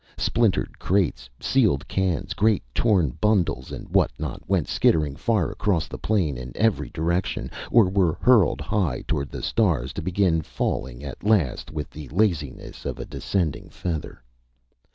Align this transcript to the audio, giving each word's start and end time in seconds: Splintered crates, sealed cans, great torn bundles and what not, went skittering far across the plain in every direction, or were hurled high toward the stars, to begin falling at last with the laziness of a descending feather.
Splintered 0.17 0.79
crates, 0.79 1.29
sealed 1.39 1.87
cans, 1.87 2.33
great 2.33 2.63
torn 2.73 3.11
bundles 3.21 3.71
and 3.71 3.87
what 3.89 4.09
not, 4.17 4.41
went 4.49 4.67
skittering 4.67 5.15
far 5.15 5.51
across 5.51 5.87
the 5.87 5.99
plain 5.99 6.39
in 6.39 6.51
every 6.55 6.89
direction, 6.89 7.51
or 7.69 7.87
were 7.87 8.17
hurled 8.19 8.61
high 8.61 9.03
toward 9.07 9.29
the 9.29 9.43
stars, 9.43 9.93
to 9.93 10.01
begin 10.01 10.41
falling 10.41 11.03
at 11.03 11.23
last 11.23 11.69
with 11.69 11.91
the 11.91 12.07
laziness 12.09 12.83
of 12.83 12.97
a 12.97 13.05
descending 13.05 13.69
feather. 13.69 14.23